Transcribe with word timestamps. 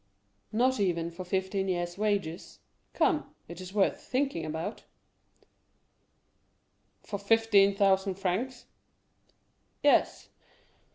"Not 0.51 0.79
even 0.79 1.11
for 1.11 1.23
fifteen 1.23 1.67
years' 1.67 1.95
wages? 1.95 2.57
Come, 2.91 3.35
it 3.47 3.61
is 3.61 3.71
worth 3.71 4.01
thinking 4.01 4.43
about?" 4.47 4.83
"For 7.03 7.19
fifteen 7.19 7.75
thousand 7.75 8.15
francs?" 8.15 8.65
"Yes." 9.83 10.29